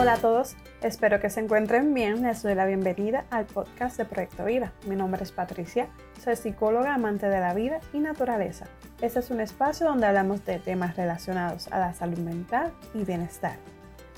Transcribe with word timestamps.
Hola 0.00 0.14
a 0.14 0.16
todos, 0.16 0.56
espero 0.80 1.20
que 1.20 1.28
se 1.28 1.40
encuentren 1.40 1.92
bien. 1.92 2.22
Les 2.22 2.42
doy 2.42 2.54
la 2.54 2.64
bienvenida 2.64 3.26
al 3.28 3.44
podcast 3.44 3.98
de 3.98 4.06
Proyecto 4.06 4.46
Vida. 4.46 4.72
Mi 4.86 4.96
nombre 4.96 5.22
es 5.22 5.30
Patricia, 5.30 5.88
soy 6.24 6.36
psicóloga 6.36 6.94
amante 6.94 7.28
de 7.28 7.38
la 7.38 7.52
vida 7.52 7.80
y 7.92 7.98
naturaleza. 7.98 8.64
Este 9.02 9.18
es 9.18 9.30
un 9.30 9.42
espacio 9.42 9.86
donde 9.86 10.06
hablamos 10.06 10.42
de 10.46 10.58
temas 10.58 10.96
relacionados 10.96 11.68
a 11.70 11.78
la 11.78 11.92
salud 11.92 12.18
mental 12.20 12.72
y 12.94 13.04
bienestar. 13.04 13.58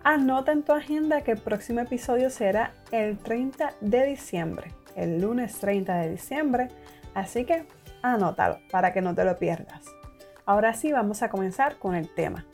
anota 0.03 0.51
en 0.51 0.63
tu 0.63 0.73
agenda 0.73 1.21
que 1.21 1.31
el 1.31 1.39
próximo 1.39 1.79
episodio 1.79 2.29
será 2.29 2.73
el 2.91 3.17
30 3.19 3.71
de 3.79 4.05
diciembre, 4.05 4.73
el 4.97 5.21
lunes 5.21 5.59
30 5.61 5.95
de 5.95 6.09
diciembre, 6.09 6.67
así 7.13 7.45
que 7.45 7.65
anótalo 8.01 8.59
para 8.69 8.91
que 8.91 9.01
no 9.01 9.15
te 9.15 9.23
lo 9.23 9.37
pierdas. 9.37 9.85
Ahora 10.45 10.73
sí 10.73 10.91
vamos 10.91 11.21
a 11.21 11.29
comenzar 11.29 11.77
con 11.77 11.95
el 11.95 12.13
tema. 12.13 12.45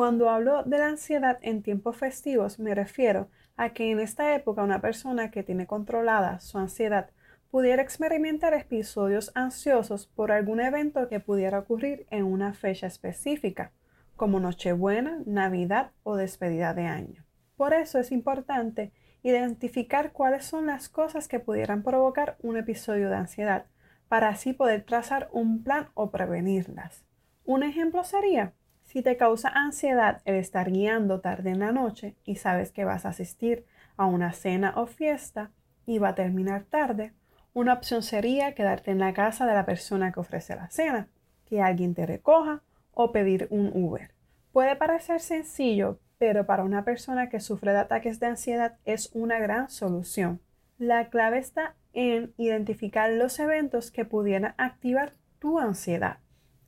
Cuando 0.00 0.30
hablo 0.30 0.62
de 0.62 0.78
la 0.78 0.88
ansiedad 0.88 1.38
en 1.42 1.62
tiempos 1.62 1.94
festivos, 1.94 2.58
me 2.58 2.74
refiero 2.74 3.28
a 3.58 3.74
que 3.74 3.90
en 3.90 4.00
esta 4.00 4.34
época 4.34 4.62
una 4.62 4.80
persona 4.80 5.30
que 5.30 5.42
tiene 5.42 5.66
controlada 5.66 6.40
su 6.40 6.56
ansiedad 6.56 7.10
pudiera 7.50 7.82
experimentar 7.82 8.54
episodios 8.54 9.30
ansiosos 9.34 10.06
por 10.06 10.32
algún 10.32 10.62
evento 10.62 11.06
que 11.10 11.20
pudiera 11.20 11.58
ocurrir 11.58 12.06
en 12.08 12.24
una 12.24 12.54
fecha 12.54 12.86
específica, 12.86 13.72
como 14.16 14.40
Nochebuena, 14.40 15.20
Navidad 15.26 15.90
o 16.02 16.16
despedida 16.16 16.72
de 16.72 16.86
año. 16.86 17.26
Por 17.58 17.74
eso 17.74 17.98
es 17.98 18.10
importante 18.10 18.94
identificar 19.22 20.12
cuáles 20.12 20.46
son 20.46 20.64
las 20.64 20.88
cosas 20.88 21.28
que 21.28 21.40
pudieran 21.40 21.82
provocar 21.82 22.38
un 22.40 22.56
episodio 22.56 23.10
de 23.10 23.16
ansiedad, 23.16 23.66
para 24.08 24.30
así 24.30 24.54
poder 24.54 24.82
trazar 24.82 25.28
un 25.30 25.62
plan 25.62 25.90
o 25.92 26.10
prevenirlas. 26.10 27.04
Un 27.44 27.64
ejemplo 27.64 28.02
sería 28.02 28.54
si 28.90 29.02
te 29.02 29.16
causa 29.16 29.50
ansiedad 29.50 30.20
el 30.24 30.34
estar 30.34 30.68
guiando 30.68 31.20
tarde 31.20 31.50
en 31.50 31.60
la 31.60 31.70
noche 31.70 32.16
y 32.24 32.34
sabes 32.34 32.72
que 32.72 32.84
vas 32.84 33.06
a 33.06 33.10
asistir 33.10 33.64
a 33.96 34.06
una 34.06 34.32
cena 34.32 34.72
o 34.74 34.86
fiesta 34.86 35.52
y 35.86 36.00
va 36.00 36.08
a 36.08 36.14
terminar 36.16 36.64
tarde, 36.64 37.12
una 37.54 37.74
opción 37.74 38.02
sería 38.02 38.52
quedarte 38.56 38.90
en 38.90 38.98
la 38.98 39.12
casa 39.12 39.46
de 39.46 39.54
la 39.54 39.64
persona 39.64 40.10
que 40.10 40.18
ofrece 40.18 40.56
la 40.56 40.70
cena, 40.70 41.06
que 41.46 41.62
alguien 41.62 41.94
te 41.94 42.04
recoja 42.04 42.62
o 42.92 43.12
pedir 43.12 43.46
un 43.50 43.70
Uber. 43.72 44.10
Puede 44.50 44.74
parecer 44.74 45.20
sencillo, 45.20 46.00
pero 46.18 46.44
para 46.44 46.64
una 46.64 46.84
persona 46.84 47.28
que 47.28 47.38
sufre 47.38 47.72
de 47.72 47.78
ataques 47.78 48.18
de 48.18 48.26
ansiedad 48.26 48.74
es 48.84 49.10
una 49.14 49.38
gran 49.38 49.70
solución. 49.70 50.40
La 50.78 51.10
clave 51.10 51.38
está 51.38 51.76
en 51.92 52.34
identificar 52.38 53.08
los 53.12 53.38
eventos 53.38 53.92
que 53.92 54.04
pudieran 54.04 54.54
activar 54.58 55.12
tu 55.38 55.60
ansiedad. 55.60 56.18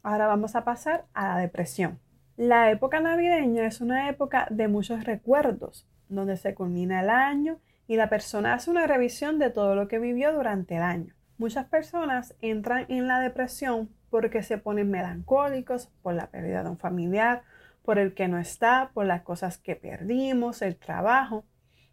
Ahora 0.04 0.28
vamos 0.28 0.54
a 0.54 0.62
pasar 0.62 1.06
a 1.14 1.26
la 1.26 1.38
depresión. 1.38 1.98
La 2.36 2.70
época 2.70 3.00
navideña 3.00 3.66
es 3.66 3.82
una 3.82 4.08
época 4.08 4.46
de 4.50 4.66
muchos 4.66 5.04
recuerdos, 5.04 5.86
donde 6.08 6.38
se 6.38 6.54
culmina 6.54 7.02
el 7.02 7.10
año 7.10 7.58
y 7.86 7.96
la 7.96 8.08
persona 8.08 8.54
hace 8.54 8.70
una 8.70 8.86
revisión 8.86 9.38
de 9.38 9.50
todo 9.50 9.74
lo 9.74 9.86
que 9.86 9.98
vivió 9.98 10.32
durante 10.32 10.76
el 10.76 10.82
año. 10.82 11.14
Muchas 11.36 11.66
personas 11.66 12.34
entran 12.40 12.86
en 12.88 13.06
la 13.06 13.20
depresión 13.20 13.90
porque 14.08 14.42
se 14.42 14.56
ponen 14.56 14.90
melancólicos 14.90 15.88
por 16.02 16.14
la 16.14 16.28
pérdida 16.28 16.62
de 16.62 16.70
un 16.70 16.78
familiar, 16.78 17.42
por 17.84 17.98
el 17.98 18.14
que 18.14 18.28
no 18.28 18.38
está, 18.38 18.92
por 18.94 19.04
las 19.04 19.22
cosas 19.22 19.58
que 19.58 19.76
perdimos, 19.76 20.62
el 20.62 20.76
trabajo. 20.76 21.44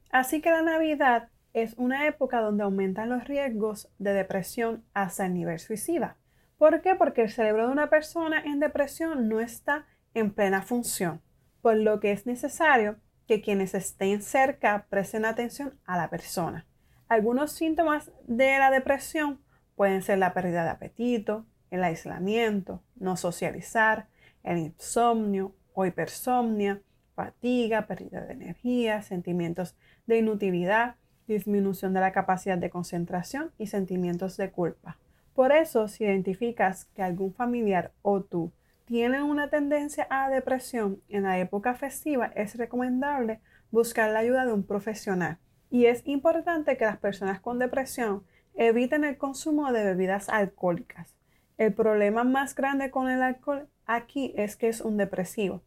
Así 0.09 0.39
que 0.39 0.51
la 0.51 0.61
Navidad 0.61 1.29
es 1.53 1.73
una 1.77 2.07
época 2.07 2.39
donde 2.39 2.63
aumentan 2.63 3.09
los 3.09 3.25
riesgos 3.25 3.89
de 3.97 4.13
depresión 4.13 4.85
hasta 4.93 5.25
el 5.25 5.33
nivel 5.33 5.59
suicida. 5.59 6.15
¿Por 6.57 6.81
qué? 6.81 6.95
Porque 6.95 7.23
el 7.23 7.29
cerebro 7.29 7.67
de 7.67 7.73
una 7.73 7.89
persona 7.89 8.41
en 8.41 8.59
depresión 8.59 9.27
no 9.27 9.39
está 9.39 9.85
en 10.13 10.31
plena 10.31 10.61
función, 10.61 11.21
por 11.61 11.75
lo 11.75 11.99
que 11.99 12.11
es 12.11 12.25
necesario 12.25 12.97
que 13.27 13.41
quienes 13.41 13.75
estén 13.75 14.21
cerca 14.21 14.87
presten 14.89 15.25
atención 15.25 15.79
a 15.85 15.97
la 15.97 16.09
persona. 16.09 16.65
Algunos 17.07 17.51
síntomas 17.51 18.11
de 18.27 18.57
la 18.57 18.71
depresión 18.71 19.39
pueden 19.75 20.01
ser 20.01 20.17
la 20.17 20.33
pérdida 20.33 20.63
de 20.63 20.71
apetito, 20.71 21.45
el 21.71 21.83
aislamiento, 21.83 22.81
no 22.95 23.17
socializar, 23.17 24.07
el 24.43 24.57
insomnio 24.57 25.55
o 25.73 25.85
hipersomnia, 25.85 26.81
fatiga, 27.15 27.85
pérdida 27.85 28.21
de 28.21 28.33
energía, 28.33 29.01
sentimientos 29.01 29.75
de 30.07 30.17
inutilidad, 30.17 30.95
disminución 31.27 31.93
de 31.93 31.99
la 31.99 32.11
capacidad 32.11 32.57
de 32.57 32.69
concentración 32.69 33.51
y 33.57 33.67
sentimientos 33.67 34.37
de 34.37 34.51
culpa. 34.51 34.97
Por 35.33 35.51
eso, 35.51 35.87
si 35.87 36.03
identificas 36.03 36.85
que 36.95 37.03
algún 37.03 37.33
familiar 37.33 37.91
o 38.01 38.21
tú 38.21 38.51
tienen 38.89 39.21
una 39.21 39.51
tendencia 39.51 40.07
a 40.09 40.31
depresión 40.31 40.99
en 41.09 41.21
la 41.21 41.37
época 41.37 41.75
festiva, 41.75 42.31
es 42.33 42.55
recomendable 42.55 43.39
buscar 43.69 44.09
la 44.09 44.17
ayuda 44.17 44.47
de 44.47 44.53
un 44.53 44.63
profesional. 44.63 45.37
Y 45.69 45.85
es 45.85 46.01
importante 46.07 46.75
que 46.75 46.85
las 46.85 46.97
personas 46.97 47.39
con 47.39 47.59
depresión 47.59 48.23
eviten 48.55 49.03
el 49.03 49.19
consumo 49.19 49.71
de 49.71 49.83
bebidas 49.83 50.27
alcohólicas. 50.27 51.15
El 51.59 51.71
problema 51.71 52.23
más 52.23 52.55
grande 52.55 52.89
con 52.89 53.11
el 53.11 53.21
alcohol 53.21 53.69
aquí 53.85 54.33
es 54.35 54.55
que 54.55 54.69
es 54.69 54.81
un 54.81 54.97
depresivo. 54.97 55.61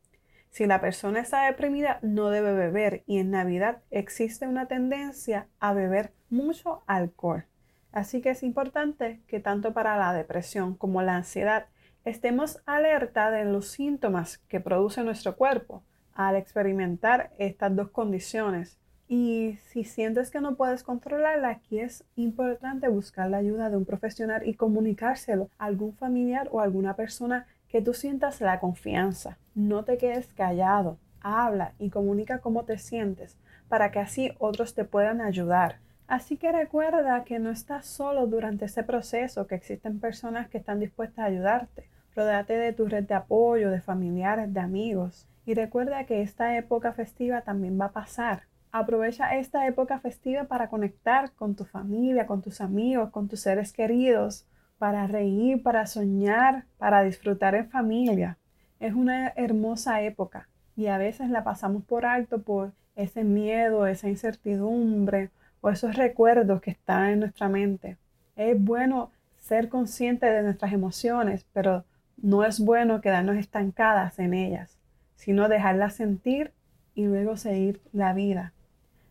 Si 0.50 0.66
la 0.66 0.80
persona 0.80 1.20
está 1.20 1.46
deprimida, 1.46 2.00
no 2.02 2.28
debe 2.28 2.52
beber 2.52 3.04
y 3.06 3.18
en 3.18 3.30
Navidad 3.30 3.82
existe 3.92 4.48
una 4.48 4.66
tendencia 4.66 5.46
a 5.60 5.74
beber 5.74 6.12
mucho 6.28 6.82
alcohol. 6.88 7.44
Así 7.92 8.20
que 8.20 8.30
es 8.30 8.42
importante 8.42 9.20
que 9.28 9.38
tanto 9.38 9.72
para 9.72 9.96
la 9.96 10.12
depresión 10.12 10.74
como 10.74 11.02
la 11.02 11.14
ansiedad 11.14 11.66
estemos 12.04 12.60
alerta 12.66 13.30
de 13.30 13.44
los 13.44 13.68
síntomas 13.68 14.38
que 14.48 14.60
produce 14.60 15.02
nuestro 15.04 15.36
cuerpo 15.36 15.82
al 16.14 16.36
experimentar 16.36 17.30
estas 17.38 17.74
dos 17.74 17.90
condiciones. 17.90 18.78
Y 19.08 19.58
si 19.64 19.84
sientes 19.84 20.30
que 20.30 20.40
no 20.40 20.54
puedes 20.54 20.82
controlarla, 20.82 21.50
aquí 21.50 21.80
es 21.80 22.04
importante 22.16 22.88
buscar 22.88 23.28
la 23.28 23.38
ayuda 23.38 23.68
de 23.68 23.76
un 23.76 23.84
profesional 23.84 24.46
y 24.46 24.54
comunicárselo 24.54 25.50
a 25.58 25.66
algún 25.66 25.94
familiar 25.94 26.48
o 26.50 26.60
alguna 26.60 26.96
persona 26.96 27.46
que 27.68 27.82
tú 27.82 27.94
sientas 27.94 28.40
la 28.40 28.58
confianza. 28.58 29.38
No 29.54 29.84
te 29.84 29.98
quedes 29.98 30.32
callado, 30.32 30.98
habla 31.20 31.72
y 31.78 31.90
comunica 31.90 32.38
cómo 32.38 32.64
te 32.64 32.78
sientes 32.78 33.36
para 33.68 33.90
que 33.90 34.00
así 34.00 34.32
otros 34.38 34.74
te 34.74 34.84
puedan 34.84 35.20
ayudar. 35.20 35.78
Así 36.06 36.36
que 36.36 36.52
recuerda 36.52 37.24
que 37.24 37.38
no 37.38 37.50
estás 37.50 37.86
solo 37.86 38.26
durante 38.26 38.66
ese 38.66 38.82
proceso, 38.82 39.46
que 39.46 39.54
existen 39.54 39.98
personas 39.98 40.48
que 40.48 40.58
están 40.58 40.78
dispuestas 40.78 41.20
a 41.20 41.28
ayudarte. 41.28 41.88
Rodate 42.14 42.58
de 42.58 42.72
tu 42.72 42.86
red 42.86 43.04
de 43.04 43.14
apoyo, 43.14 43.70
de 43.70 43.80
familiares, 43.80 44.52
de 44.52 44.60
amigos. 44.60 45.26
Y 45.46 45.54
recuerda 45.54 46.04
que 46.04 46.22
esta 46.22 46.56
época 46.56 46.92
festiva 46.92 47.40
también 47.40 47.80
va 47.80 47.86
a 47.86 47.92
pasar. 47.92 48.42
Aprovecha 48.70 49.36
esta 49.36 49.66
época 49.66 49.98
festiva 49.98 50.44
para 50.44 50.68
conectar 50.68 51.32
con 51.32 51.54
tu 51.54 51.64
familia, 51.64 52.26
con 52.26 52.42
tus 52.42 52.60
amigos, 52.60 53.10
con 53.10 53.28
tus 53.28 53.40
seres 53.40 53.72
queridos, 53.72 54.46
para 54.78 55.06
reír, 55.06 55.62
para 55.62 55.86
soñar, 55.86 56.64
para 56.78 57.02
disfrutar 57.02 57.54
en 57.54 57.68
familia. 57.68 58.38
Es 58.80 58.94
una 58.94 59.28
hermosa 59.36 60.02
época 60.02 60.48
y 60.74 60.86
a 60.86 60.98
veces 60.98 61.30
la 61.30 61.44
pasamos 61.44 61.84
por 61.84 62.04
alto 62.04 62.42
por 62.42 62.72
ese 62.96 63.24
miedo, 63.24 63.86
esa 63.86 64.08
incertidumbre 64.08 65.30
o 65.60 65.70
esos 65.70 65.94
recuerdos 65.96 66.60
que 66.60 66.72
están 66.72 67.10
en 67.10 67.20
nuestra 67.20 67.48
mente. 67.48 67.96
Es 68.36 68.60
bueno 68.62 69.10
ser 69.38 69.68
consciente 69.68 70.26
de 70.26 70.42
nuestras 70.42 70.72
emociones, 70.72 71.46
pero 71.52 71.84
no 72.22 72.44
es 72.44 72.60
bueno 72.60 73.00
quedarnos 73.00 73.36
estancadas 73.36 74.18
en 74.20 74.32
ellas, 74.32 74.78
sino 75.16 75.48
dejarlas 75.48 75.94
sentir 75.94 76.52
y 76.94 77.04
luego 77.04 77.36
seguir 77.36 77.80
la 77.92 78.12
vida. 78.12 78.52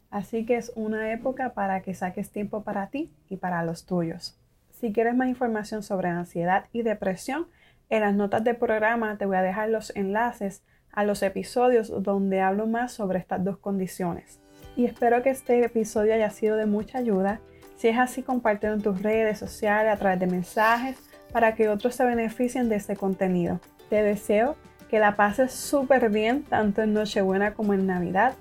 Así 0.10 0.46
que 0.46 0.56
es 0.56 0.72
una 0.76 1.12
época 1.12 1.54
para 1.54 1.82
que 1.82 1.94
saques 1.94 2.32
tiempo 2.32 2.64
para 2.64 2.88
ti 2.88 3.14
y 3.30 3.38
para 3.38 3.64
los 3.64 3.86
tuyos. 3.86 4.38
Si 4.72 4.94
quieres 4.94 5.16
más 5.16 5.28
información 5.28 5.84
sobre 5.84 6.08
ansiedad 6.08 6.66
y 6.72 6.82
depresión, 6.82 7.48
en 7.90 8.02
las 8.02 8.16
notas 8.16 8.44
del 8.44 8.56
programa 8.56 9.18
te 9.18 9.26
voy 9.26 9.36
a 9.36 9.42
dejar 9.42 9.70
los 9.70 9.96
enlaces 9.96 10.64
a 10.94 11.04
los 11.04 11.22
episodios 11.22 11.92
donde 12.04 12.42
hablo 12.42 12.66
más 12.66 12.94
sobre 12.94 13.20
estas 13.20 13.44
dos 13.44 13.58
condiciones. 13.58 14.40
Y 14.78 14.86
espero 14.86 15.22
que 15.22 15.30
este 15.30 15.64
episodio 15.64 16.14
haya 16.14 16.30
sido 16.30 16.56
de 16.56 16.66
mucha 16.66 17.00
ayuda. 17.00 17.42
Si 17.76 17.90
es 17.90 17.98
así, 17.98 18.24
compártelo 18.24 18.76
en 18.76 18.82
tus 18.82 19.02
redes 19.02 19.38
sociales 19.38 19.94
a 19.94 19.98
través 19.98 20.20
de 20.20 20.28
mensajes 20.28 21.11
para 21.32 21.56
que 21.56 21.70
otros 21.70 21.96
se 21.96 22.06
beneficien 22.06 22.70
de 22.70 22.76
este 22.76 22.96
contenido. 22.96 23.60
Te 23.90 24.04
deseo 24.04 24.56
Que 24.90 25.00
la 25.00 25.16
pases 25.16 25.54
súper 25.54 26.10
bien 26.10 26.44
tanto 26.44 26.82
en 26.82 26.94
Nochebuena 26.94 27.54
como 27.54 27.74
en 27.74 27.88
Navidad. 27.88 28.34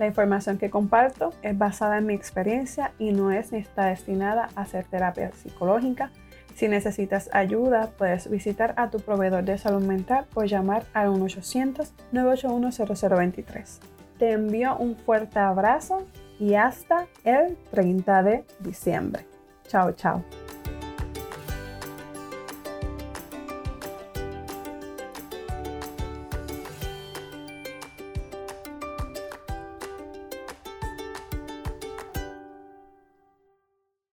La 0.00 0.06
información 0.06 0.56
que 0.56 0.70
comparto 0.70 1.34
es 1.42 1.58
basada 1.58 1.98
en 1.98 2.06
mi 2.06 2.14
experiencia 2.14 2.92
y 2.98 3.12
no 3.12 3.30
es 3.30 3.52
ni 3.52 3.58
está 3.58 3.84
destinada 3.86 4.48
a 4.54 4.62
hacer 4.62 4.86
terapia 4.86 5.30
psicológica. 5.32 6.10
Si 6.54 6.68
necesitas 6.68 7.28
ayuda, 7.32 7.90
puedes 7.98 8.30
visitar 8.30 8.72
a 8.78 8.88
tu 8.88 9.00
proveedor 9.00 9.44
de 9.44 9.58
salud 9.58 9.82
mental 9.82 10.24
o 10.34 10.44
llamar 10.44 10.84
al 10.94 11.10
1-800-981-0023. 11.10 13.78
Te 14.18 14.32
envío 14.32 14.74
un 14.76 14.96
fuerte 14.96 15.38
abrazo 15.38 16.06
y 16.38 16.54
hasta 16.54 17.06
el 17.24 17.58
30 17.70 18.22
de 18.22 18.46
diciembre. 18.60 19.26
Chao, 19.68 19.92
chao. 19.92 20.24